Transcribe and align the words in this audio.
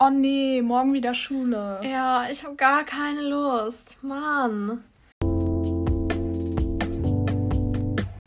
Oh 0.00 0.10
nee, 0.10 0.62
morgen 0.62 0.94
wieder 0.94 1.12
Schule. 1.12 1.80
Ja, 1.82 2.30
ich 2.30 2.44
habe 2.44 2.54
gar 2.54 2.84
keine 2.84 3.20
Lust. 3.20 3.98
Mann. 4.00 4.84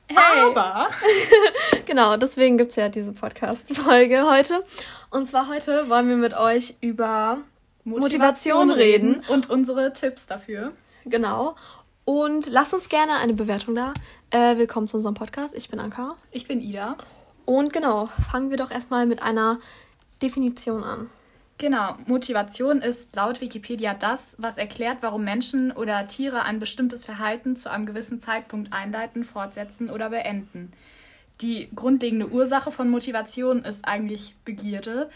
Hey. 0.09 0.41
Aber. 0.41 0.89
genau, 1.85 2.17
deswegen 2.17 2.57
gibt 2.57 2.71
es 2.71 2.75
ja 2.75 2.89
diese 2.89 3.13
Podcast-Folge 3.13 4.29
heute. 4.29 4.65
Und 5.11 5.29
zwar 5.29 5.47
heute 5.47 5.87
wollen 5.87 6.09
wir 6.09 6.17
mit 6.17 6.33
euch 6.33 6.75
über 6.81 7.37
Motivation, 7.85 8.67
Motivation 8.67 8.71
reden 8.71 9.23
und 9.29 9.49
unsere 9.49 9.93
Tipps 9.93 10.27
dafür. 10.27 10.73
Genau. 11.05 11.55
Und 12.03 12.47
lasst 12.47 12.73
uns 12.73 12.89
gerne 12.89 13.15
eine 13.15 13.33
Bewertung 13.33 13.75
da. 13.75 13.93
Äh, 14.31 14.57
willkommen 14.57 14.89
zu 14.89 14.97
unserem 14.97 15.15
Podcast. 15.15 15.55
Ich 15.55 15.69
bin 15.69 15.79
Anka. 15.79 16.17
Ich 16.31 16.49
bin 16.49 16.59
Ida. 16.59 16.97
Und 17.45 17.71
genau, 17.71 18.09
fangen 18.29 18.49
wir 18.49 18.57
doch 18.57 18.71
erstmal 18.71 19.05
mit 19.05 19.23
einer 19.23 19.61
Definition 20.21 20.83
an. 20.83 21.09
Genau, 21.61 21.95
Motivation 22.07 22.81
ist 22.81 23.15
laut 23.15 23.39
Wikipedia 23.39 23.93
das, 23.93 24.35
was 24.39 24.57
erklärt, 24.57 24.97
warum 25.01 25.23
Menschen 25.23 25.71
oder 25.71 26.07
Tiere 26.07 26.41
ein 26.41 26.57
bestimmtes 26.57 27.05
Verhalten 27.05 27.55
zu 27.55 27.69
einem 27.69 27.85
gewissen 27.85 28.19
Zeitpunkt 28.19 28.73
einleiten, 28.73 29.23
fortsetzen 29.23 29.91
oder 29.91 30.09
beenden. 30.09 30.71
Die 31.39 31.69
grundlegende 31.75 32.29
Ursache 32.29 32.71
von 32.71 32.89
Motivation 32.89 33.63
ist 33.63 33.85
eigentlich 33.85 34.33
Begierde 34.43 35.11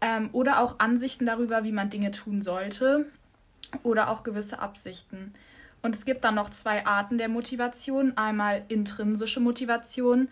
ähm, 0.00 0.30
oder 0.32 0.62
auch 0.62 0.78
Ansichten 0.78 1.26
darüber, 1.26 1.64
wie 1.64 1.72
man 1.72 1.90
Dinge 1.90 2.12
tun 2.12 2.42
sollte 2.42 3.06
oder 3.82 4.10
auch 4.10 4.22
gewisse 4.22 4.60
Absichten. 4.60 5.32
Und 5.82 5.96
es 5.96 6.04
gibt 6.04 6.22
dann 6.22 6.36
noch 6.36 6.50
zwei 6.50 6.86
Arten 6.86 7.18
der 7.18 7.28
Motivation. 7.28 8.16
Einmal 8.16 8.62
intrinsische 8.68 9.40
Motivation, 9.40 10.28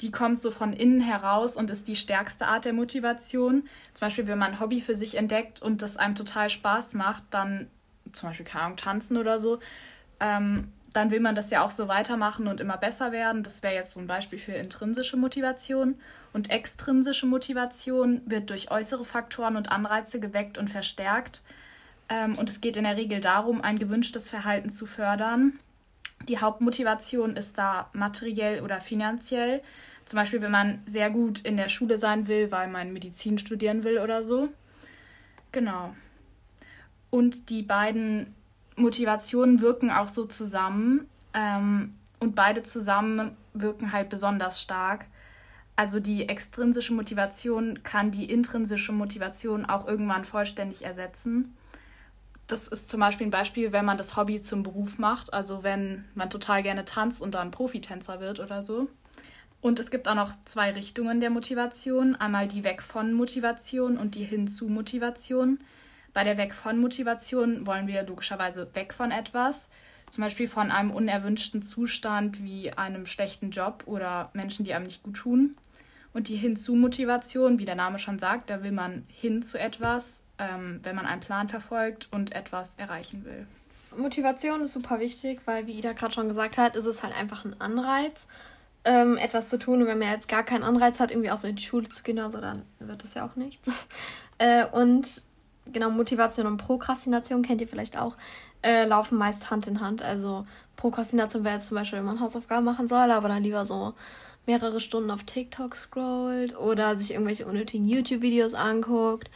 die 0.00 0.10
kommt 0.10 0.40
so 0.40 0.50
von 0.50 0.72
innen 0.72 1.00
heraus 1.00 1.56
und 1.56 1.70
ist 1.70 1.88
die 1.88 1.96
stärkste 1.96 2.46
Art 2.46 2.64
der 2.64 2.72
Motivation. 2.72 3.68
Zum 3.94 4.06
Beispiel, 4.06 4.26
wenn 4.26 4.38
man 4.38 4.52
ein 4.52 4.60
Hobby 4.60 4.80
für 4.80 4.94
sich 4.94 5.16
entdeckt 5.16 5.60
und 5.60 5.82
das 5.82 5.96
einem 5.96 6.14
total 6.14 6.50
Spaß 6.50 6.94
macht, 6.94 7.24
dann 7.30 7.68
zum 8.12 8.28
Beispiel, 8.28 8.46
keine 8.46 8.64
Ahnung, 8.64 8.76
tanzen 8.76 9.16
oder 9.16 9.38
so, 9.38 9.58
ähm, 10.20 10.72
dann 10.92 11.10
will 11.10 11.20
man 11.20 11.34
das 11.34 11.50
ja 11.50 11.64
auch 11.64 11.70
so 11.70 11.88
weitermachen 11.88 12.46
und 12.46 12.60
immer 12.60 12.76
besser 12.76 13.12
werden. 13.12 13.42
Das 13.42 13.62
wäre 13.62 13.74
jetzt 13.74 13.92
so 13.92 14.00
ein 14.00 14.06
Beispiel 14.06 14.38
für 14.38 14.52
intrinsische 14.52 15.16
Motivation. 15.16 15.96
Und 16.32 16.50
extrinsische 16.50 17.26
Motivation 17.26 18.22
wird 18.26 18.50
durch 18.50 18.70
äußere 18.70 19.04
Faktoren 19.04 19.56
und 19.56 19.70
Anreize 19.70 20.20
geweckt 20.20 20.58
und 20.58 20.68
verstärkt. 20.68 21.42
Ähm, 22.08 22.38
und 22.38 22.48
es 22.48 22.60
geht 22.60 22.76
in 22.76 22.84
der 22.84 22.96
Regel 22.96 23.20
darum, 23.20 23.60
ein 23.60 23.78
gewünschtes 23.78 24.30
Verhalten 24.30 24.70
zu 24.70 24.86
fördern. 24.86 25.58
Die 26.28 26.38
Hauptmotivation 26.38 27.36
ist 27.36 27.58
da 27.58 27.88
materiell 27.92 28.62
oder 28.62 28.80
finanziell. 28.80 29.62
Zum 30.04 30.18
Beispiel, 30.18 30.42
wenn 30.42 30.50
man 30.50 30.82
sehr 30.86 31.10
gut 31.10 31.40
in 31.40 31.56
der 31.56 31.68
Schule 31.68 31.98
sein 31.98 32.28
will, 32.28 32.50
weil 32.50 32.68
man 32.68 32.92
Medizin 32.92 33.38
studieren 33.38 33.84
will 33.84 33.98
oder 33.98 34.24
so. 34.24 34.48
Genau. 35.52 35.94
Und 37.10 37.50
die 37.50 37.62
beiden 37.62 38.34
Motivationen 38.76 39.60
wirken 39.60 39.90
auch 39.90 40.08
so 40.08 40.26
zusammen. 40.26 41.08
Ähm, 41.34 41.94
und 42.20 42.34
beide 42.34 42.62
zusammen 42.62 43.36
wirken 43.54 43.92
halt 43.92 44.08
besonders 44.08 44.60
stark. 44.60 45.06
Also 45.76 46.00
die 46.00 46.28
extrinsische 46.28 46.92
Motivation 46.92 47.82
kann 47.82 48.10
die 48.10 48.30
intrinsische 48.30 48.92
Motivation 48.92 49.64
auch 49.64 49.86
irgendwann 49.86 50.24
vollständig 50.24 50.84
ersetzen. 50.84 51.54
Das 52.48 52.66
ist 52.66 52.88
zum 52.88 53.00
Beispiel 53.00 53.26
ein 53.26 53.30
Beispiel, 53.30 53.72
wenn 53.72 53.84
man 53.84 53.98
das 53.98 54.16
Hobby 54.16 54.40
zum 54.40 54.62
Beruf 54.62 54.98
macht. 54.98 55.34
Also 55.34 55.62
wenn 55.62 56.06
man 56.14 56.30
total 56.30 56.62
gerne 56.62 56.86
tanzt 56.86 57.20
und 57.20 57.34
dann 57.34 57.50
Profitänzer 57.50 58.20
wird 58.20 58.40
oder 58.40 58.62
so. 58.62 58.88
Und 59.60 59.78
es 59.78 59.90
gibt 59.90 60.08
auch 60.08 60.14
noch 60.14 60.32
zwei 60.44 60.70
Richtungen 60.70 61.20
der 61.20 61.28
Motivation. 61.28 62.16
Einmal 62.16 62.48
die 62.48 62.64
Weg 62.64 62.82
von 62.82 63.12
Motivation 63.12 63.98
und 63.98 64.14
die 64.14 64.24
Hin 64.24 64.48
zu 64.48 64.68
Motivation. 64.68 65.58
Bei 66.14 66.24
der 66.24 66.38
Weg 66.38 66.54
von 66.54 66.80
Motivation 66.80 67.66
wollen 67.66 67.86
wir 67.86 68.02
logischerweise 68.04 68.74
weg 68.74 68.94
von 68.94 69.10
etwas. 69.10 69.68
Zum 70.08 70.24
Beispiel 70.24 70.48
von 70.48 70.70
einem 70.70 70.90
unerwünschten 70.90 71.62
Zustand 71.62 72.42
wie 72.42 72.72
einem 72.72 73.04
schlechten 73.04 73.50
Job 73.50 73.82
oder 73.84 74.30
Menschen, 74.32 74.64
die 74.64 74.72
einem 74.72 74.86
nicht 74.86 75.02
gut 75.02 75.16
tun. 75.16 75.54
Und 76.12 76.28
die 76.28 76.36
Hinzu-Motivation, 76.36 77.58
wie 77.58 77.64
der 77.64 77.74
Name 77.74 77.98
schon 77.98 78.18
sagt, 78.18 78.50
da 78.50 78.62
will 78.62 78.72
man 78.72 79.04
hin 79.12 79.42
zu 79.42 79.58
etwas, 79.58 80.24
ähm, 80.38 80.80
wenn 80.82 80.96
man 80.96 81.06
einen 81.06 81.20
Plan 81.20 81.48
verfolgt 81.48 82.08
und 82.10 82.34
etwas 82.34 82.74
erreichen 82.76 83.24
will. 83.24 83.46
Motivation 83.96 84.62
ist 84.62 84.72
super 84.72 85.00
wichtig, 85.00 85.40
weil, 85.44 85.66
wie 85.66 85.78
Ida 85.78 85.92
gerade 85.92 86.14
schon 86.14 86.28
gesagt 86.28 86.56
hat, 86.56 86.76
ist 86.76 86.84
es 86.84 87.02
halt 87.02 87.16
einfach 87.16 87.44
ein 87.44 87.60
Anreiz 87.60 88.26
ähm, 88.84 89.16
etwas 89.16 89.48
zu 89.48 89.58
tun. 89.58 89.82
Und 89.82 89.88
wenn 89.88 89.98
man 89.98 90.08
jetzt 90.08 90.28
gar 90.28 90.42
keinen 90.42 90.62
Anreiz 90.62 91.00
hat, 91.00 91.10
irgendwie 91.10 91.30
auch 91.30 91.36
so 91.36 91.48
in 91.48 91.56
die 91.56 91.62
Schule 91.62 91.88
zu 91.88 92.02
gehen 92.02 92.18
oder 92.18 92.30
so, 92.30 92.40
dann 92.40 92.64
wird 92.78 93.02
das 93.02 93.14
ja 93.14 93.26
auch 93.26 93.36
nichts. 93.36 93.88
äh, 94.38 94.64
und 94.66 95.22
genau, 95.66 95.90
Motivation 95.90 96.46
und 96.46 96.58
Prokrastination 96.58 97.42
kennt 97.42 97.60
ihr 97.60 97.68
vielleicht 97.68 97.98
auch, 97.98 98.16
äh, 98.62 98.84
laufen 98.84 99.18
meist 99.18 99.50
Hand 99.50 99.66
in 99.66 99.80
Hand. 99.80 100.02
Also 100.02 100.46
Prokrastination 100.76 101.44
wäre 101.44 101.56
jetzt 101.56 101.68
zum 101.68 101.76
Beispiel, 101.76 101.98
wenn 101.98 102.06
man 102.06 102.20
Hausaufgaben 102.20 102.64
machen 102.64 102.88
soll, 102.88 103.10
aber 103.10 103.28
dann 103.28 103.42
lieber 103.42 103.66
so 103.66 103.94
mehrere 104.48 104.80
Stunden 104.80 105.10
auf 105.10 105.24
TikTok 105.24 105.76
scrollt 105.76 106.56
oder 106.58 106.96
sich 106.96 107.12
irgendwelche 107.12 107.46
unnötigen 107.46 107.86
YouTube-Videos 107.86 108.54
anguckt 108.54 109.30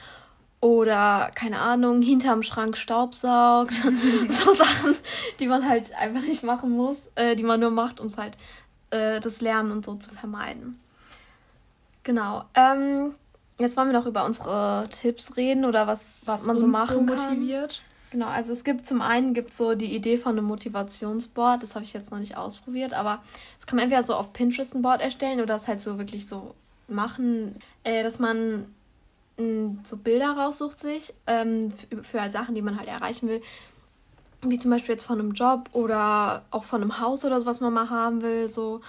oder 0.61 1.31
keine 1.35 1.59
Ahnung, 1.59 2.01
hinterm 2.01 2.43
Schrank 2.43 2.79
staubsaugt. 2.79 3.75
so 4.29 4.55
Sachen, 4.55 4.97
die 5.39 5.47
man 5.47 5.69
halt 5.69 5.95
einfach 5.95 6.23
nicht 6.23 6.43
machen 6.43 6.71
muss, 6.71 7.11
äh, 7.15 7.37
die 7.37 7.43
man 7.43 7.61
nur 7.61 7.71
macht, 7.71 8.01
um 8.01 8.07
es 8.07 8.17
halt 8.17 8.39
äh, 8.91 9.21
das 9.21 9.43
Lernen 9.43 9.71
und 9.71 9.85
so 9.85 9.97
zu 9.97 10.11
vermeiden. 10.11 10.81
Genau. 12.05 12.45
Ähm, 12.55 13.15
jetzt 13.59 13.77
wollen 13.77 13.89
wir 13.89 13.99
noch 13.99 14.07
über 14.07 14.25
unsere 14.25 14.89
Tipps 14.91 15.37
reden 15.37 15.67
oder 15.67 15.87
was, 15.87 16.23
was 16.25 16.47
man 16.47 16.59
so 16.59 16.67
machen 16.67 17.05
motiviert. 17.05 17.83
Kann. 17.85 17.92
Genau, 18.13 18.27
also 18.27 18.53
es 18.53 18.63
gibt 18.63 18.85
zum 18.85 19.01
einen 19.01 19.33
gibt 19.33 19.55
so 19.55 19.75
die 19.75 19.97
Idee 19.97 20.19
von 20.19 20.37
einem 20.37 20.45
Motivationsboard, 20.45 21.63
das 21.63 21.75
habe 21.75 21.87
ich 21.87 21.95
jetzt 21.95 22.11
noch 22.11 22.19
nicht 22.19 22.37
ausprobiert, 22.37 22.93
aber 22.93 23.23
es 23.59 23.65
kann 23.65 23.77
man 23.77 23.85
entweder 23.85 24.03
so 24.03 24.15
auf 24.15 24.35
Pinterest 24.35 24.75
ein 24.75 24.83
Board 24.83 25.01
erstellen 25.01 25.41
oder 25.41 25.57
es 25.57 25.67
halt 25.67 25.81
so 25.81 25.97
wirklich 25.97 26.29
so 26.29 26.55
machen, 26.89 27.57
äh, 27.85 28.03
dass 28.03 28.19
man 28.19 28.71
mh, 29.39 29.45
mm, 29.47 29.81
so 29.85 29.97
Bilder 29.97 30.33
raussucht 30.33 30.79
sich 30.79 31.15
ähm, 31.27 31.73
für, 31.73 32.05
für 32.05 32.21
halt 32.21 32.33
Sachen, 32.33 32.55
die 32.55 32.61
man 32.61 32.77
halt 32.79 32.87
erreichen 32.87 33.29
will, 33.31 33.41
wie 34.43 34.59
zum 34.59 34.71
Beispiel 34.71 34.93
jetzt 34.93 35.05
von 35.05 35.19
einem 35.19 35.33
Job 35.33 35.71
oder 35.73 36.45
auch 36.51 36.65
von 36.65 36.83
einem 36.83 37.01
Haus 37.01 37.25
oder 37.25 37.41
so, 37.41 37.47
was 37.47 37.63
man 37.63 37.73
mal 37.73 37.89
haben 37.89 38.21
will, 38.21 38.51
so 38.51 38.83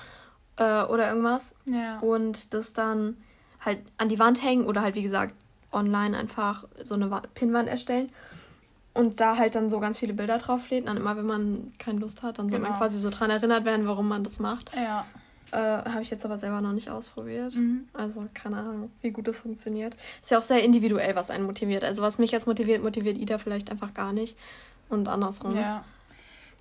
äh, 0.57 0.83
oder 0.83 1.07
irgendwas. 1.07 1.55
Ja. 1.63 1.97
Und 1.99 2.53
das 2.53 2.73
dann 2.73 3.15
halt 3.61 3.79
an 3.97 4.09
die 4.09 4.19
Wand 4.19 4.43
hängen 4.43 4.65
oder 4.65 4.81
halt, 4.81 4.95
wie 4.95 5.03
gesagt, 5.03 5.33
online 5.71 6.17
einfach 6.17 6.65
so 6.83 6.95
eine 6.95 7.21
Pinwand 7.35 7.69
erstellen. 7.69 8.11
Und 8.93 9.19
da 9.19 9.37
halt 9.37 9.55
dann 9.55 9.69
so 9.69 9.79
ganz 9.79 9.97
viele 9.97 10.13
Bilder 10.13 10.37
drauflädt. 10.37 10.87
Dann 10.87 10.97
immer, 10.97 11.17
wenn 11.17 11.25
man 11.25 11.73
keine 11.79 11.99
Lust 11.99 12.21
hat, 12.21 12.37
dann 12.37 12.49
soll 12.49 12.59
genau. 12.59 12.71
man 12.71 12.79
quasi 12.79 12.99
so 12.99 13.09
dran 13.09 13.31
erinnert 13.31 13.65
werden, 13.65 13.87
warum 13.87 14.07
man 14.07 14.23
das 14.23 14.39
macht. 14.39 14.71
Ja. 14.75 15.05
Äh, 15.51 15.57
Habe 15.57 16.01
ich 16.01 16.11
jetzt 16.11 16.25
aber 16.25 16.37
selber 16.37 16.61
noch 16.61 16.73
nicht 16.73 16.89
ausprobiert. 16.89 17.55
Mhm. 17.55 17.87
Also 17.93 18.27
keine 18.33 18.57
Ahnung, 18.57 18.91
wie 19.01 19.11
gut 19.11 19.27
das 19.27 19.37
funktioniert. 19.37 19.95
Ist 20.21 20.31
ja 20.31 20.37
auch 20.37 20.43
sehr 20.43 20.63
individuell, 20.63 21.15
was 21.15 21.31
einen 21.31 21.45
motiviert. 21.45 21.83
Also 21.83 22.01
was 22.01 22.19
mich 22.19 22.31
jetzt 22.31 22.47
motiviert, 22.47 22.83
motiviert 22.83 23.17
Ida 23.17 23.37
vielleicht 23.39 23.71
einfach 23.71 23.93
gar 23.93 24.13
nicht 24.13 24.37
und 24.89 25.07
andersrum. 25.07 25.55
Ja. 25.55 25.83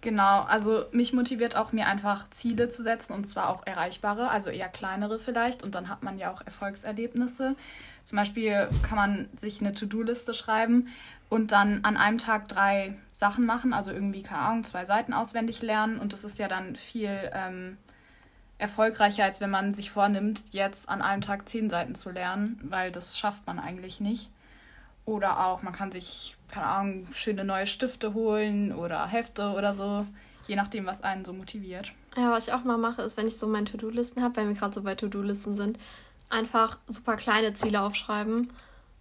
Genau, 0.02 0.40
also 0.40 0.84
mich 0.90 1.12
motiviert 1.12 1.54
auch, 1.54 1.70
mir 1.70 1.86
einfach 1.86 2.28
Ziele 2.28 2.68
zu 2.68 2.82
setzen 2.82 3.12
und 3.12 3.24
zwar 3.24 3.48
auch 3.48 3.64
erreichbare, 3.64 4.30
also 4.30 4.50
eher 4.50 4.68
kleinere 4.68 5.20
vielleicht 5.20 5.62
und 5.62 5.76
dann 5.76 5.88
hat 5.88 6.02
man 6.02 6.18
ja 6.18 6.32
auch 6.32 6.44
Erfolgserlebnisse. 6.44 7.54
Zum 8.02 8.18
Beispiel 8.18 8.68
kann 8.82 8.96
man 8.96 9.28
sich 9.36 9.60
eine 9.60 9.74
To-Do-Liste 9.74 10.34
schreiben 10.34 10.88
und 11.28 11.52
dann 11.52 11.84
an 11.84 11.96
einem 11.96 12.18
Tag 12.18 12.48
drei 12.48 12.98
Sachen 13.12 13.46
machen, 13.46 13.72
also 13.72 13.92
irgendwie, 13.92 14.24
keine 14.24 14.42
Ahnung, 14.42 14.64
zwei 14.64 14.84
Seiten 14.84 15.12
auswendig 15.14 15.62
lernen 15.62 16.00
und 16.00 16.12
das 16.12 16.24
ist 16.24 16.40
ja 16.40 16.48
dann 16.48 16.74
viel 16.74 17.30
ähm, 17.32 17.78
erfolgreicher, 18.58 19.22
als 19.22 19.40
wenn 19.40 19.50
man 19.50 19.70
sich 19.70 19.92
vornimmt, 19.92 20.42
jetzt 20.50 20.88
an 20.88 21.00
einem 21.00 21.22
Tag 21.22 21.48
zehn 21.48 21.70
Seiten 21.70 21.94
zu 21.94 22.10
lernen, 22.10 22.60
weil 22.64 22.90
das 22.90 23.20
schafft 23.20 23.46
man 23.46 23.60
eigentlich 23.60 24.00
nicht. 24.00 24.30
Oder 25.04 25.46
auch, 25.46 25.62
man 25.62 25.72
kann 25.72 25.90
sich, 25.90 26.37
keine 26.49 26.66
Ahnung, 26.66 27.06
schöne 27.12 27.44
neue 27.44 27.66
Stifte 27.66 28.14
holen 28.14 28.72
oder 28.72 29.06
Hefte 29.06 29.54
oder 29.56 29.75
so, 29.75 30.06
je 30.46 30.56
nachdem, 30.56 30.87
was 30.87 31.02
einen 31.02 31.25
so 31.25 31.32
motiviert. 31.32 31.93
Ja, 32.16 32.31
was 32.31 32.46
ich 32.46 32.54
auch 32.54 32.64
mal 32.64 32.78
mache, 32.78 33.02
ist, 33.02 33.16
wenn 33.16 33.26
ich 33.26 33.38
so 33.38 33.49
meine 33.49 33.64
To-Do-Listen 33.64 34.22
habe, 34.22 34.37
wenn 34.37 34.49
wir 34.49 34.54
gerade 34.54 34.75
so 34.75 34.82
bei 34.82 34.94
To-Do-Listen 34.94 35.56
sind, 35.56 35.78
einfach 36.28 36.78
super 36.87 37.16
kleine 37.16 37.54
Ziele 37.54 37.81
aufschreiben 37.81 38.52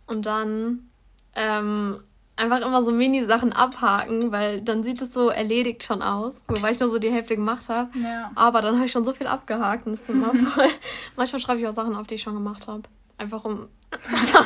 und 0.07 0.25
dann 0.25 0.89
ähm, 1.35 2.01
einfach 2.35 2.61
immer 2.61 2.83
so 2.83 2.91
Mini-Sachen 2.91 3.53
abhaken, 3.53 4.31
weil 4.31 4.61
dann 4.61 4.83
sieht 4.83 5.01
es 5.01 5.13
so 5.13 5.29
erledigt 5.29 5.83
schon 5.83 6.01
aus, 6.01 6.43
wobei 6.47 6.71
ich 6.71 6.79
nur 6.79 6.89
so 6.89 6.99
die 6.99 7.11
Hälfte 7.11 7.35
gemacht 7.35 7.69
habe. 7.69 7.89
Ja. 7.99 8.31
Aber 8.35 8.61
dann 8.61 8.75
habe 8.75 8.85
ich 8.85 8.91
schon 8.91 9.05
so 9.05 9.13
viel 9.13 9.27
abgehakt 9.27 9.85
und 9.85 9.93
es 9.93 10.01
ist 10.01 10.09
immer 10.09 10.33
voll. 10.33 10.69
Manchmal 11.15 11.39
schreibe 11.41 11.59
ich 11.61 11.67
auch 11.67 11.73
Sachen 11.73 11.95
auf, 11.95 12.07
die 12.07 12.15
ich 12.15 12.21
schon 12.21 12.33
gemacht 12.33 12.67
habe. 12.67 12.83
Einfach 13.21 13.45
um 13.45 13.67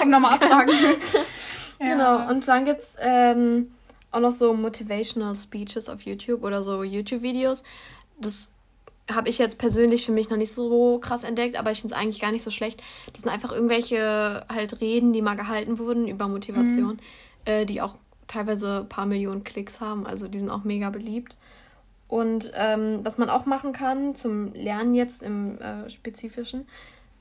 nochmal 0.06 0.34
absagen. 0.42 0.74
ja. 1.80 1.88
Genau, 1.88 2.30
und 2.30 2.46
dann 2.46 2.66
gibt 2.66 2.82
es 2.82 2.98
ähm, 3.00 3.72
auch 4.12 4.20
noch 4.20 4.34
so 4.34 4.54
Motivational 4.54 5.34
Speeches 5.34 5.88
auf 5.88 6.02
YouTube 6.02 6.44
oder 6.44 6.62
so 6.62 6.84
YouTube-Videos. 6.84 7.64
Das 8.20 8.52
habe 9.10 9.30
ich 9.30 9.38
jetzt 9.38 9.60
persönlich 9.60 10.06
für 10.06 10.12
mich 10.12 10.30
noch 10.30 10.38
nicht 10.38 10.52
so 10.52 11.00
krass 11.00 11.24
entdeckt, 11.24 11.58
aber 11.58 11.72
ich 11.72 11.80
finde 11.80 11.96
es 11.96 12.02
eigentlich 12.02 12.20
gar 12.20 12.34
nicht 12.34 12.44
so 12.44 12.52
schlecht. 12.52 12.84
Das 13.14 13.22
sind 13.22 13.32
einfach 13.32 13.54
irgendwelche 13.54 14.46
halt 14.52 14.82
Reden, 14.82 15.14
die 15.14 15.22
mal 15.22 15.36
gehalten 15.36 15.80
wurden 15.80 16.08
über 16.10 16.28
Motivation, 16.28 16.94
mhm. 16.94 17.00
äh, 17.46 17.66
die 17.66 17.82
auch 17.82 17.96
teilweise 18.28 18.80
ein 18.80 18.90
paar 18.90 19.06
Millionen 19.06 19.46
Klicks 19.46 19.80
haben. 19.80 20.06
Also 20.06 20.28
die 20.28 20.40
sind 20.40 20.50
auch 20.50 20.66
mega 20.66 20.90
beliebt. 20.90 21.38
Und 22.10 22.52
ähm, 22.56 23.00
was 23.04 23.18
man 23.18 23.30
auch 23.30 23.46
machen 23.46 23.72
kann 23.72 24.16
zum 24.16 24.54
Lernen 24.54 24.96
jetzt 24.96 25.24
im 25.24 25.60
äh, 25.60 25.90
Spezifischen, 25.90 26.68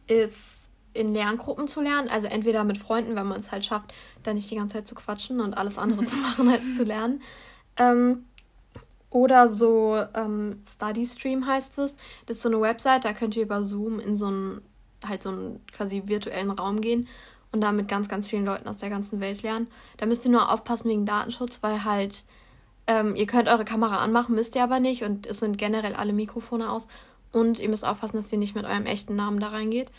ist 0.07 0.71
in 0.95 1.13
Lerngruppen 1.13 1.69
zu 1.69 1.81
lernen. 1.81 2.09
Also 2.09 2.29
entweder 2.29 2.65
mit 2.65 2.79
Freunden, 2.79 3.17
wenn 3.17 3.27
man 3.27 3.41
es 3.41 3.53
halt 3.53 3.65
schafft, 3.65 3.93
da 4.23 4.33
nicht 4.33 4.51
die 4.51 4.57
ganze 4.57 4.77
Zeit 4.77 4.89
zu 4.89 4.95
quatschen 4.95 5.41
und 5.41 5.55
alles 5.55 5.77
andere 5.77 6.05
zu 6.05 6.17
machen 6.19 6.49
als 6.49 6.77
zu 6.77 6.85
lernen. 6.85 7.21
Ähm, 7.77 8.25
oder 9.11 9.49
so 9.49 10.03
ähm, 10.15 10.61
Study 10.67 11.07
Stream 11.07 11.47
heißt 11.47 11.79
es. 11.79 11.97
Das 12.27 12.39
ist 12.39 12.43
so 12.43 12.49
eine 12.49 12.61
Website, 12.61 13.05
da 13.05 13.13
könnt 13.13 13.37
ihr 13.37 13.43
über 13.45 13.63
Zoom 13.65 14.01
in 14.01 14.17
so 14.17 14.27
einen, 14.27 14.63
halt 15.05 15.23
so 15.23 15.29
einen 15.29 15.61
quasi 15.73 16.03
virtuellen 16.07 16.51
Raum 16.51 16.81
gehen 16.81 17.07
und 17.53 17.61
da 17.61 17.71
mit 17.71 17.87
ganz, 17.87 18.09
ganz 18.09 18.29
vielen 18.29 18.45
Leuten 18.45 18.67
aus 18.67 18.79
der 18.79 18.91
ganzen 18.91 19.21
Welt 19.21 19.43
lernen. 19.43 19.69
Da 19.99 20.07
müsst 20.07 20.25
ihr 20.25 20.33
nur 20.33 20.53
aufpassen 20.53 20.91
wegen 20.91 21.07
Datenschutz, 21.07 21.59
weil 21.63 21.85
halt 21.85 22.25
ähm, 22.87 23.15
ihr 23.15 23.27
könnt 23.27 23.49
eure 23.49 23.65
Kamera 23.65 23.99
anmachen, 23.99 24.35
müsst 24.35 24.57
ihr 24.57 24.65
aber 24.65 24.81
nicht 24.81 25.05
und 25.05 25.27
es 25.27 25.39
sind 25.39 25.59
generell 25.59 25.95
alle 25.95 26.13
Mikrofone 26.13 26.71
aus. 26.71 26.89
Und 27.33 27.59
ihr 27.59 27.69
müsst 27.69 27.85
aufpassen, 27.85 28.17
dass 28.17 28.33
ihr 28.33 28.39
nicht 28.39 28.55
mit 28.55 28.65
eurem 28.65 28.87
echten 28.87 29.17
Namen 29.17 29.41
da 29.41 29.49
reingeht. 29.49 29.91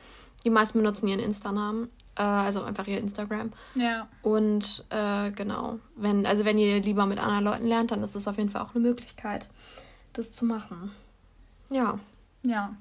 Die 0.45 0.49
meisten 0.49 0.79
benutzen 0.79 1.07
ihren 1.07 1.19
Insta-Namen. 1.19 1.89
Äh, 2.15 2.23
also 2.23 2.63
einfach 2.63 2.87
ihr 2.87 2.99
Instagram. 2.99 3.51
Ja. 3.75 4.07
Und 4.21 4.85
äh, 4.89 5.31
genau, 5.31 5.79
wenn, 5.95 6.25
also 6.25 6.45
wenn 6.45 6.57
ihr 6.57 6.81
lieber 6.81 7.05
mit 7.05 7.19
anderen 7.19 7.43
Leuten 7.43 7.67
lernt, 7.67 7.91
dann 7.91 8.03
ist 8.03 8.15
das 8.15 8.27
auf 8.27 8.37
jeden 8.37 8.49
Fall 8.49 8.61
auch 8.61 8.73
eine 8.73 8.83
Möglichkeit, 8.83 9.49
das 10.13 10.31
zu 10.31 10.45
machen. 10.45 10.91
Ja. 11.69 11.99
Ja. 12.43 12.75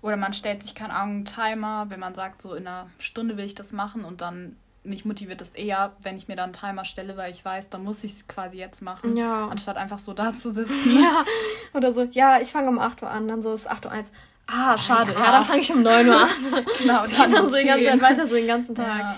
Oder 0.00 0.16
man 0.16 0.32
stellt 0.32 0.62
sich, 0.62 0.74
keine 0.74 0.94
Ahnung, 0.94 1.16
einen 1.16 1.24
Timer, 1.26 1.86
wenn 1.88 2.00
man 2.00 2.14
sagt, 2.14 2.42
so 2.42 2.54
in 2.54 2.66
einer 2.66 2.88
Stunde 2.98 3.36
will 3.36 3.44
ich 3.44 3.54
das 3.54 3.72
machen 3.72 4.04
und 4.04 4.20
dann 4.20 4.56
mich 4.84 5.04
motiviert 5.04 5.40
es 5.40 5.54
eher, 5.54 5.92
wenn 6.02 6.16
ich 6.16 6.26
mir 6.26 6.34
dann 6.34 6.46
einen 6.46 6.52
Timer 6.54 6.84
stelle, 6.84 7.16
weil 7.16 7.30
ich 7.30 7.44
weiß, 7.44 7.68
dann 7.68 7.84
muss 7.84 8.02
ich 8.02 8.14
es 8.14 8.26
quasi 8.26 8.56
jetzt 8.56 8.82
machen, 8.82 9.16
ja. 9.16 9.46
anstatt 9.46 9.76
einfach 9.76 10.00
so 10.00 10.12
da 10.12 10.34
zu 10.34 10.52
sitzen. 10.52 10.98
Ja, 11.02 11.24
oder 11.72 11.92
so, 11.92 12.02
ja, 12.02 12.40
ich 12.40 12.50
fange 12.50 12.68
um 12.68 12.80
8 12.80 13.02
Uhr 13.02 13.10
an, 13.10 13.28
dann 13.28 13.42
so 13.42 13.52
ist 13.52 13.70
8 13.70 13.86
Uhr 13.86 13.92
1. 13.92 14.10
Ah, 14.46 14.76
schade. 14.76 15.12
Ja, 15.12 15.24
ja 15.24 15.32
dann 15.32 15.44
fange 15.44 15.60
ich 15.60 15.72
um 15.72 15.82
9 15.82 16.08
Uhr 16.08 16.20
an. 16.20 16.28
genau, 16.78 17.02
das 17.02 17.16
dann 17.16 17.50
so 17.50 17.56
die 17.56 17.64
ganze 17.64 17.84
Zeit 17.84 18.02
weiter 18.02 18.26
so 18.26 18.34
den 18.34 18.46
ganzen 18.46 18.74
Tag. 18.74 18.98
Ja. 18.98 19.16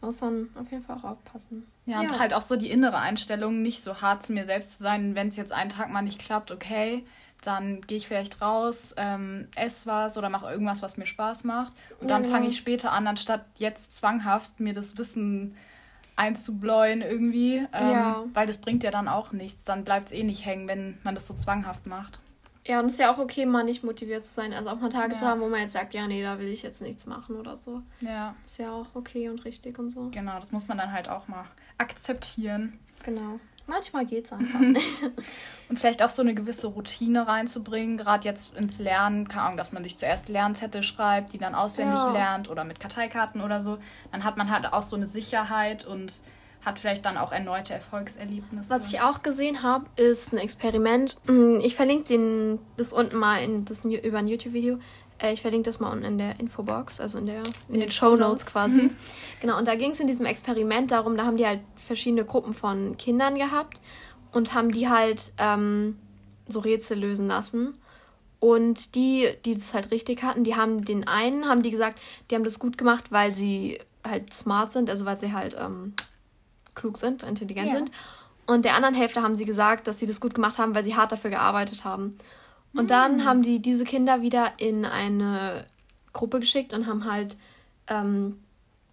Da 0.00 0.06
muss 0.06 0.20
man 0.20 0.48
auf 0.54 0.70
jeden 0.70 0.84
Fall 0.84 0.96
auch 0.96 1.04
aufpassen. 1.04 1.66
Ja, 1.86 2.02
ja, 2.02 2.08
und 2.08 2.18
halt 2.18 2.34
auch 2.34 2.42
so 2.42 2.56
die 2.56 2.70
innere 2.70 2.98
Einstellung, 2.98 3.62
nicht 3.62 3.82
so 3.82 4.00
hart 4.02 4.22
zu 4.22 4.32
mir 4.32 4.44
selbst 4.44 4.76
zu 4.76 4.82
sein. 4.82 5.14
Wenn 5.14 5.28
es 5.28 5.36
jetzt 5.36 5.52
einen 5.52 5.70
Tag 5.70 5.90
mal 5.90 6.02
nicht 6.02 6.18
klappt, 6.18 6.50
okay, 6.50 7.04
dann 7.42 7.80
gehe 7.82 7.98
ich 7.98 8.08
vielleicht 8.08 8.42
raus, 8.42 8.94
ähm, 8.96 9.48
esse 9.54 9.86
was 9.86 10.18
oder 10.18 10.28
mache 10.28 10.50
irgendwas, 10.50 10.82
was 10.82 10.96
mir 10.96 11.06
Spaß 11.06 11.44
macht. 11.44 11.72
Und 12.00 12.10
dann 12.10 12.24
fange 12.24 12.48
ich 12.48 12.56
später 12.56 12.92
an, 12.92 13.06
anstatt 13.06 13.44
jetzt 13.56 13.96
zwanghaft 13.96 14.58
mir 14.60 14.74
das 14.74 14.98
Wissen 14.98 15.56
einzubläuen 16.16 17.02
irgendwie. 17.02 17.56
Ähm, 17.72 17.90
ja. 17.90 18.24
Weil 18.32 18.46
das 18.46 18.58
bringt 18.58 18.82
ja 18.82 18.90
dann 18.90 19.06
auch 19.06 19.32
nichts. 19.32 19.64
Dann 19.64 19.84
bleibt 19.84 20.10
es 20.10 20.12
eh 20.12 20.24
nicht 20.24 20.44
hängen, 20.44 20.66
wenn 20.66 20.98
man 21.04 21.14
das 21.14 21.26
so 21.26 21.34
zwanghaft 21.34 21.86
macht. 21.86 22.20
Ja, 22.66 22.80
und 22.80 22.86
es 22.86 22.94
ist 22.94 22.98
ja 22.98 23.14
auch 23.14 23.18
okay, 23.18 23.46
mal 23.46 23.62
nicht 23.62 23.84
motiviert 23.84 24.24
zu 24.24 24.32
sein. 24.32 24.52
Also 24.52 24.70
auch 24.70 24.80
mal 24.80 24.90
Tage 24.90 25.12
ja. 25.12 25.18
zu 25.18 25.26
haben, 25.26 25.40
wo 25.40 25.48
man 25.48 25.60
jetzt 25.60 25.72
sagt, 25.72 25.94
ja, 25.94 26.06
nee, 26.06 26.22
da 26.22 26.38
will 26.38 26.48
ich 26.48 26.62
jetzt 26.62 26.82
nichts 26.82 27.06
machen 27.06 27.36
oder 27.36 27.56
so. 27.56 27.82
Ja. 28.00 28.34
Ist 28.44 28.58
ja 28.58 28.72
auch 28.72 28.86
okay 28.94 29.28
und 29.28 29.44
richtig 29.44 29.78
und 29.78 29.90
so. 29.90 30.08
Genau, 30.10 30.38
das 30.38 30.50
muss 30.50 30.66
man 30.66 30.78
dann 30.78 30.92
halt 30.92 31.08
auch 31.08 31.28
mal 31.28 31.44
akzeptieren. 31.78 32.78
Genau. 33.04 33.38
Manchmal 33.68 34.06
geht 34.06 34.26
es 34.26 34.32
einfach 34.32 34.60
nicht. 34.60 35.02
und 35.68 35.78
vielleicht 35.78 36.02
auch 36.02 36.10
so 36.10 36.22
eine 36.22 36.34
gewisse 36.34 36.68
Routine 36.68 37.26
reinzubringen, 37.26 37.96
gerade 37.96 38.24
jetzt 38.24 38.54
ins 38.56 38.78
Lernen, 38.78 39.28
keine 39.28 39.42
Ahnung, 39.42 39.56
dass 39.56 39.72
man 39.72 39.82
sich 39.82 39.98
zuerst 39.98 40.28
Lernzettel 40.28 40.82
schreibt, 40.82 41.32
die 41.32 41.38
dann 41.38 41.54
auswendig 41.54 41.98
ja. 41.98 42.10
lernt 42.10 42.48
oder 42.48 42.64
mit 42.64 42.78
Karteikarten 42.78 43.40
oder 43.40 43.60
so. 43.60 43.78
Dann 44.12 44.24
hat 44.24 44.36
man 44.36 44.50
halt 44.50 44.72
auch 44.72 44.82
so 44.82 44.96
eine 44.96 45.06
Sicherheit 45.06 45.84
und 45.84 46.20
hat 46.66 46.80
vielleicht 46.80 47.06
dann 47.06 47.16
auch 47.16 47.30
erneute 47.30 47.72
Erfolgserlebnisse. 47.72 48.68
Was 48.70 48.88
ich 48.88 49.00
auch 49.00 49.22
gesehen 49.22 49.62
habe, 49.62 49.86
ist 49.94 50.32
ein 50.32 50.38
Experiment. 50.38 51.16
Mm, 51.28 51.60
ich 51.60 51.76
verlinke 51.76 52.08
den, 52.08 52.58
das 52.76 52.92
unten 52.92 53.16
mal 53.16 53.40
in, 53.40 53.64
das 53.64 53.84
über 53.84 54.18
ein 54.18 54.26
YouTube-Video. 54.26 54.80
Äh, 55.18 55.32
ich 55.32 55.42
verlinke 55.42 55.66
das 55.66 55.78
mal 55.78 55.92
unten 55.92 56.04
in 56.04 56.18
der 56.18 56.40
Infobox, 56.40 57.00
also 57.00 57.18
in, 57.18 57.26
der, 57.26 57.42
in, 57.68 57.74
in 57.76 57.80
den 57.80 57.90
Show 57.92 58.16
Notes 58.16 58.46
quasi. 58.46 58.82
Mhm. 58.82 58.96
Genau, 59.40 59.58
und 59.58 59.68
da 59.68 59.76
ging 59.76 59.92
es 59.92 60.00
in 60.00 60.08
diesem 60.08 60.26
Experiment 60.26 60.90
darum, 60.90 61.16
da 61.16 61.24
haben 61.24 61.36
die 61.36 61.46
halt 61.46 61.60
verschiedene 61.76 62.24
Gruppen 62.24 62.52
von 62.52 62.96
Kindern 62.96 63.36
gehabt 63.36 63.78
und 64.32 64.52
haben 64.52 64.72
die 64.72 64.88
halt 64.88 65.32
ähm, 65.38 65.96
so 66.48 66.58
Rätsel 66.58 66.98
lösen 66.98 67.28
lassen. 67.28 67.78
Und 68.40 68.96
die, 68.96 69.28
die 69.44 69.54
das 69.54 69.72
halt 69.72 69.92
richtig 69.92 70.24
hatten, 70.24 70.42
die 70.42 70.56
haben 70.56 70.84
den 70.84 71.06
einen, 71.06 71.48
haben 71.48 71.62
die 71.62 71.70
gesagt, 71.70 72.00
die 72.30 72.34
haben 72.34 72.44
das 72.44 72.58
gut 72.58 72.76
gemacht, 72.76 73.12
weil 73.12 73.34
sie 73.34 73.78
halt 74.04 74.32
smart 74.32 74.72
sind, 74.72 74.90
also 74.90 75.04
weil 75.04 75.18
sie 75.18 75.32
halt 75.32 75.56
ähm, 75.58 75.94
klug 76.76 76.98
sind, 76.98 77.24
intelligent 77.24 77.68
ja. 77.68 77.74
sind. 77.74 77.90
Und 78.46 78.64
der 78.64 78.76
anderen 78.76 78.94
Hälfte 78.94 79.22
haben 79.22 79.34
sie 79.34 79.44
gesagt, 79.44 79.88
dass 79.88 79.98
sie 79.98 80.06
das 80.06 80.20
gut 80.20 80.34
gemacht 80.34 80.58
haben, 80.58 80.76
weil 80.76 80.84
sie 80.84 80.94
hart 80.94 81.10
dafür 81.10 81.30
gearbeitet 81.30 81.84
haben. 81.84 82.16
Und 82.72 82.84
mhm. 82.84 82.88
dann 82.88 83.24
haben 83.24 83.42
die 83.42 83.60
diese 83.60 83.84
Kinder 83.84 84.22
wieder 84.22 84.52
in 84.58 84.84
eine 84.84 85.66
Gruppe 86.12 86.38
geschickt 86.38 86.72
und 86.72 86.86
haben 86.86 87.10
halt 87.10 87.36
ähm, 87.88 88.38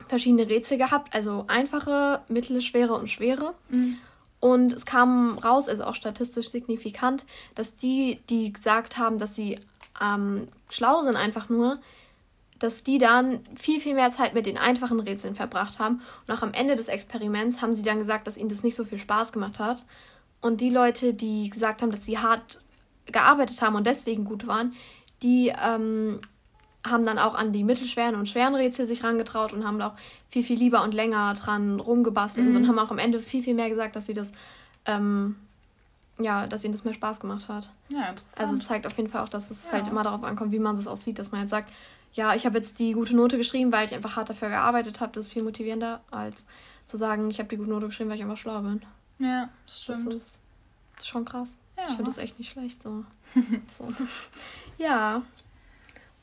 verschiedene 0.07 0.49
Rätsel 0.49 0.77
gehabt, 0.77 1.13
also 1.13 1.45
einfache, 1.47 2.21
mittelschwere 2.27 2.93
und 2.93 3.09
schwere. 3.09 3.53
Mhm. 3.69 3.97
Und 4.39 4.73
es 4.73 4.85
kam 4.85 5.37
raus, 5.37 5.69
also 5.69 5.85
auch 5.85 5.95
statistisch 5.95 6.49
signifikant, 6.49 7.25
dass 7.55 7.75
die, 7.75 8.19
die 8.29 8.51
gesagt 8.51 8.97
haben, 8.97 9.17
dass 9.17 9.35
sie 9.35 9.59
ähm, 10.01 10.47
schlau 10.69 11.03
sind, 11.03 11.15
einfach 11.15 11.47
nur, 11.47 11.79
dass 12.59 12.83
die 12.83 12.97
dann 12.97 13.41
viel, 13.55 13.79
viel 13.79 13.95
mehr 13.95 14.11
Zeit 14.11 14.33
mit 14.33 14.45
den 14.45 14.57
einfachen 14.57 14.99
Rätseln 14.99 15.35
verbracht 15.35 15.79
haben. 15.79 16.01
Und 16.27 16.33
auch 16.33 16.41
am 16.41 16.53
Ende 16.53 16.75
des 16.75 16.87
Experiments 16.87 17.61
haben 17.61 17.73
sie 17.73 17.83
dann 17.83 17.99
gesagt, 17.99 18.27
dass 18.27 18.37
ihnen 18.37 18.49
das 18.49 18.63
nicht 18.63 18.75
so 18.75 18.85
viel 18.85 18.99
Spaß 18.99 19.31
gemacht 19.31 19.59
hat. 19.59 19.85
Und 20.41 20.61
die 20.61 20.69
Leute, 20.69 21.13
die 21.13 21.49
gesagt 21.49 21.81
haben, 21.81 21.91
dass 21.91 22.05
sie 22.05 22.17
hart 22.17 22.61
gearbeitet 23.05 23.61
haben 23.61 23.75
und 23.75 23.85
deswegen 23.85 24.23
gut 24.25 24.47
waren, 24.47 24.73
die 25.21 25.53
ähm, 25.61 26.19
haben 26.85 27.05
dann 27.05 27.17
auch 27.17 27.35
an 27.35 27.53
die 27.53 27.63
mittelschweren 27.63 28.15
und 28.15 28.27
schweren 28.27 28.55
Rätsel 28.55 28.85
sich 28.85 29.03
rangetraut 29.03 29.53
und 29.53 29.65
haben 29.65 29.81
auch 29.81 29.93
viel, 30.29 30.43
viel 30.43 30.57
lieber 30.57 30.83
und 30.83 30.93
länger 30.93 31.33
dran 31.33 31.79
rumgebastelt 31.79 32.49
mhm. 32.49 32.55
und, 32.55 32.67
haben 32.67 32.79
auch 32.79 32.91
am 32.91 32.99
Ende 32.99 33.19
viel, 33.19 33.41
viel 33.41 33.53
mehr 33.53 33.69
gesagt, 33.69 33.95
dass 33.95 34.05
sie 34.05 34.13
das, 34.13 34.31
ähm, 34.85 35.35
ja, 36.19 36.45
dass 36.45 36.63
ihnen 36.63 36.73
das 36.73 36.83
mehr 36.83 36.93
Spaß 36.93 37.21
gemacht 37.21 37.47
hat. 37.47 37.71
Ja, 37.89 38.09
interessant. 38.09 38.39
Also 38.39 38.53
es 38.55 38.67
zeigt 38.67 38.85
auf 38.85 38.97
jeden 38.97 39.09
Fall 39.09 39.23
auch, 39.23 39.29
dass 39.29 39.49
es 39.49 39.65
ja. 39.65 39.73
halt 39.73 39.87
immer 39.87 40.03
darauf 40.03 40.23
ankommt, 40.23 40.51
wie 40.51 40.59
man 40.59 40.75
das 40.75 40.87
aussieht, 40.87 41.19
dass 41.19 41.31
man 41.31 41.41
jetzt 41.41 41.51
sagt, 41.51 41.71
ja, 42.13 42.35
ich 42.35 42.45
habe 42.45 42.57
jetzt 42.57 42.79
die 42.79 42.93
gute 42.93 43.15
Note 43.15 43.37
geschrieben, 43.37 43.71
weil 43.71 43.85
ich 43.85 43.93
einfach 43.93 44.15
hart 44.15 44.29
dafür 44.29 44.49
gearbeitet 44.49 44.99
habe. 44.99 45.11
Das 45.13 45.27
ist 45.27 45.33
viel 45.33 45.43
motivierender, 45.43 46.01
als 46.11 46.45
zu 46.85 46.97
sagen, 46.97 47.29
ich 47.29 47.39
habe 47.39 47.49
die 47.49 47.57
gute 47.57 47.69
Note 47.69 47.87
geschrieben, 47.87 48.09
weil 48.09 48.17
ich 48.17 48.23
einfach 48.23 48.37
schlau 48.37 48.61
bin. 48.61 48.83
Ja, 49.19 49.49
das 49.65 49.81
stimmt. 49.81 50.07
Das 50.07 50.13
ist, 50.13 50.41
das 50.95 51.05
ist 51.05 51.09
schon 51.09 51.25
krass. 51.25 51.57
Ja. 51.77 51.85
Ich 51.85 51.91
finde 51.91 52.05
das 52.05 52.17
echt 52.17 52.37
nicht 52.37 52.51
schlecht 52.51 52.83
so. 52.83 53.03
so. 53.77 53.91
Ja. 54.77 55.23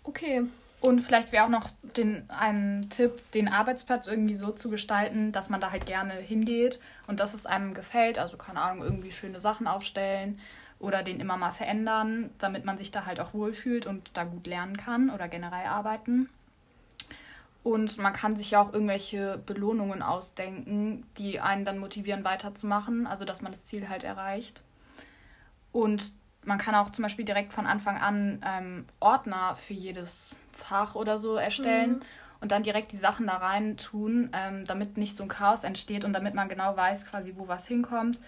Okay. 0.04 0.44
Und 0.80 1.00
vielleicht 1.00 1.32
wäre 1.32 1.44
auch 1.44 1.50
noch 1.50 1.68
den, 1.96 2.24
ein 2.28 2.86
Tipp, 2.88 3.30
den 3.32 3.48
Arbeitsplatz 3.48 4.06
irgendwie 4.06 4.34
so 4.34 4.50
zu 4.50 4.70
gestalten, 4.70 5.30
dass 5.30 5.50
man 5.50 5.60
da 5.60 5.72
halt 5.72 5.84
gerne 5.84 6.14
hingeht 6.14 6.80
und 7.06 7.20
dass 7.20 7.34
es 7.34 7.44
einem 7.46 7.74
gefällt. 7.74 8.18
Also 8.18 8.36
keine 8.36 8.60
Ahnung, 8.60 8.84
irgendwie 8.84 9.12
schöne 9.12 9.40
Sachen 9.40 9.66
aufstellen 9.66 10.40
oder 10.80 11.02
den 11.02 11.20
immer 11.20 11.36
mal 11.36 11.52
verändern, 11.52 12.30
damit 12.38 12.64
man 12.64 12.78
sich 12.78 12.90
da 12.90 13.06
halt 13.06 13.20
auch 13.20 13.34
wohlfühlt 13.34 13.86
und 13.86 14.10
da 14.14 14.24
gut 14.24 14.46
lernen 14.46 14.76
kann 14.76 15.10
oder 15.10 15.28
generell 15.28 15.66
arbeiten. 15.66 16.28
Und 17.62 17.98
man 17.98 18.14
kann 18.14 18.34
sich 18.36 18.52
ja 18.52 18.62
auch 18.62 18.72
irgendwelche 18.72 19.38
Belohnungen 19.44 20.00
ausdenken, 20.00 21.04
die 21.18 21.38
einen 21.40 21.66
dann 21.66 21.78
motivieren, 21.78 22.24
weiterzumachen, 22.24 23.06
also 23.06 23.26
dass 23.26 23.42
man 23.42 23.52
das 23.52 23.66
Ziel 23.66 23.90
halt 23.90 24.02
erreicht. 24.02 24.62
Und 25.70 26.14
man 26.42 26.56
kann 26.56 26.74
auch 26.74 26.88
zum 26.88 27.02
Beispiel 27.02 27.26
direkt 27.26 27.52
von 27.52 27.66
Anfang 27.66 27.98
an 27.98 28.42
ähm, 28.46 28.86
Ordner 28.98 29.56
für 29.56 29.74
jedes 29.74 30.34
Fach 30.52 30.94
oder 30.94 31.18
so 31.18 31.36
erstellen 31.36 31.96
mhm. 31.96 32.02
und 32.40 32.52
dann 32.52 32.62
direkt 32.62 32.92
die 32.92 32.96
Sachen 32.96 33.26
da 33.26 33.36
rein 33.36 33.76
tun, 33.76 34.30
ähm, 34.32 34.64
damit 34.64 34.96
nicht 34.96 35.18
so 35.18 35.24
ein 35.24 35.28
Chaos 35.28 35.64
entsteht 35.64 36.06
und 36.06 36.14
damit 36.14 36.34
man 36.34 36.48
genau 36.48 36.74
weiß, 36.74 37.04
quasi, 37.04 37.34
wo 37.36 37.46
was 37.46 37.66
hinkommt 37.66 38.18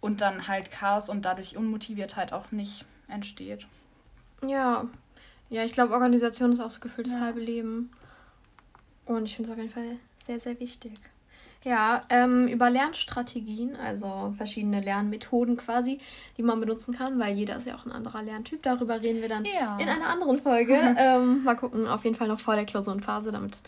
und 0.00 0.20
dann 0.20 0.48
halt 0.48 0.70
Chaos 0.70 1.08
und 1.08 1.24
dadurch 1.24 1.56
Unmotiviertheit 1.56 2.32
auch 2.32 2.52
nicht 2.52 2.84
entsteht. 3.08 3.66
Ja, 4.46 4.86
ja, 5.50 5.64
ich 5.64 5.72
glaube, 5.72 5.94
Organisation 5.94 6.52
ist 6.52 6.60
auch 6.60 6.70
so 6.70 6.80
gefühlt 6.80 7.08
das 7.08 7.14
ja. 7.14 7.20
halbe 7.20 7.40
Leben. 7.40 7.90
Und 9.04 9.26
ich 9.26 9.36
finde 9.36 9.50
es 9.50 9.52
auf 9.52 9.60
jeden 9.60 9.72
Fall 9.72 9.98
sehr, 10.24 10.38
sehr 10.38 10.58
wichtig. 10.60 10.92
Ja, 11.64 12.04
ähm, 12.08 12.48
über 12.48 12.70
Lernstrategien, 12.70 13.76
also 13.76 14.32
verschiedene 14.36 14.80
Lernmethoden 14.80 15.58
quasi, 15.58 15.98
die 16.38 16.42
man 16.42 16.58
benutzen 16.58 16.94
kann, 16.94 17.18
weil 17.18 17.34
jeder 17.36 17.56
ist 17.56 17.66
ja 17.66 17.74
auch 17.74 17.84
ein 17.84 17.92
anderer 17.92 18.22
Lerntyp. 18.22 18.62
Darüber 18.62 19.02
reden 19.02 19.20
wir 19.20 19.28
dann 19.28 19.44
ja. 19.44 19.76
in 19.78 19.88
einer 19.88 20.06
anderen 20.06 20.38
Folge. 20.38 20.74
ähm, 20.96 21.44
mal 21.44 21.56
gucken, 21.56 21.86
auf 21.86 22.04
jeden 22.04 22.16
Fall 22.16 22.28
noch 22.28 22.40
vor 22.40 22.54
der 22.54 22.64
Klausurenphase, 22.64 23.30
damit 23.30 23.58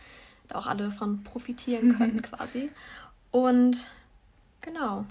da 0.49 0.59
auch 0.59 0.67
alle 0.67 0.91
von 0.91 1.23
profitieren 1.23 1.99
können 1.99 2.23
quasi. 2.23 2.71
Und 3.31 3.91
genau. 4.63 5.05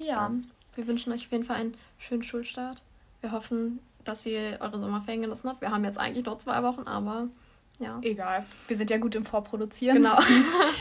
Ja. 0.00 0.14
Dann, 0.16 0.50
wir 0.74 0.86
wünschen 0.86 1.12
euch 1.12 1.26
auf 1.26 1.32
jeden 1.32 1.44
Fall 1.44 1.56
einen 1.56 1.76
schönen 1.98 2.22
Schulstart. 2.22 2.82
Wir 3.20 3.32
hoffen, 3.32 3.80
dass 4.04 4.26
ihr 4.26 4.58
eure 4.60 4.80
Sommerferien 4.80 5.22
genossen 5.22 5.50
habt. 5.50 5.60
Wir 5.60 5.70
haben 5.70 5.84
jetzt 5.84 5.98
eigentlich 5.98 6.24
noch 6.24 6.38
zwei 6.38 6.62
Wochen, 6.62 6.82
aber 6.82 7.28
ja. 7.78 7.98
Egal. 8.02 8.44
Wir 8.68 8.76
sind 8.76 8.90
ja 8.90 8.98
gut 8.98 9.14
im 9.14 9.24
Vorproduzieren. 9.24 10.02
Genau. 10.02 10.18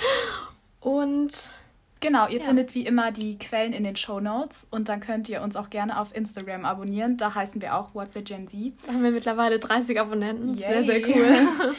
Und 0.79 1.51
Genau, 2.01 2.27
ihr 2.29 2.39
ja. 2.39 2.45
findet 2.45 2.75
wie 2.75 2.85
immer 2.85 3.11
die 3.11 3.37
Quellen 3.37 3.73
in 3.73 3.83
den 3.83 3.97
Show 3.97 4.21
Notes 4.21 4.67
und 4.71 4.87
dann 4.87 5.01
könnt 5.01 5.27
ihr 5.27 5.41
uns 5.41 5.57
auch 5.57 5.69
gerne 5.69 5.99
auf 5.99 6.15
Instagram 6.15 6.63
abonnieren. 6.63 7.17
Da 7.17 7.35
heißen 7.35 7.61
wir 7.61 7.75
auch 7.75 7.93
What 7.93 8.13
the 8.13 8.23
Gen 8.23 8.47
Z. 8.47 8.73
Da 8.87 8.93
haben 8.93 9.03
wir 9.03 9.11
mittlerweile 9.11 9.59
30 9.59 9.99
Abonnenten. 9.99 10.55
Yay. 10.55 10.83
Sehr, 10.83 10.83
sehr 10.85 11.09
cool. 11.09 11.47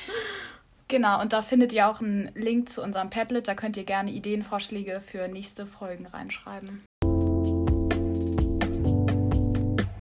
genau, 0.88 1.22
und 1.22 1.32
da 1.32 1.40
findet 1.40 1.72
ihr 1.72 1.88
auch 1.88 2.02
einen 2.02 2.30
Link 2.34 2.68
zu 2.68 2.82
unserem 2.82 3.08
Padlet. 3.08 3.48
Da 3.48 3.54
könnt 3.54 3.78
ihr 3.78 3.84
gerne 3.84 4.10
Ideenvorschläge 4.10 5.00
für 5.00 5.26
nächste 5.28 5.64
Folgen 5.64 6.04
reinschreiben. 6.04 6.84